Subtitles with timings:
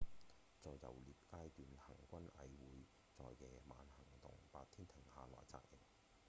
[0.63, 2.87] 在游獵階段行軍蟻會
[3.35, 5.77] 在夜晚行動白天停下來紮營